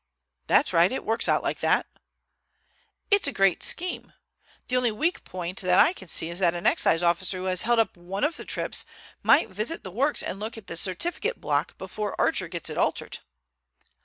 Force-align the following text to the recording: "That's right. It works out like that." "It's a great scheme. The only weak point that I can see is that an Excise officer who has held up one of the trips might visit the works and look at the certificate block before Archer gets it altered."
"That's 0.47 0.73
right. 0.73 0.91
It 0.91 1.05
works 1.05 1.29
out 1.29 1.43
like 1.43 1.59
that." 1.59 1.85
"It's 3.11 3.27
a 3.27 3.31
great 3.31 3.61
scheme. 3.61 4.13
The 4.67 4.75
only 4.75 4.91
weak 4.91 5.23
point 5.23 5.61
that 5.61 5.77
I 5.77 5.93
can 5.93 6.07
see 6.07 6.31
is 6.31 6.39
that 6.39 6.55
an 6.55 6.65
Excise 6.65 7.03
officer 7.03 7.37
who 7.37 7.43
has 7.43 7.61
held 7.61 7.77
up 7.77 7.95
one 7.95 8.23
of 8.23 8.35
the 8.35 8.43
trips 8.43 8.83
might 9.21 9.49
visit 9.49 9.83
the 9.83 9.91
works 9.91 10.23
and 10.23 10.39
look 10.39 10.57
at 10.57 10.65
the 10.65 10.75
certificate 10.75 11.39
block 11.39 11.77
before 11.77 12.19
Archer 12.19 12.47
gets 12.47 12.67
it 12.67 12.79
altered." 12.79 13.19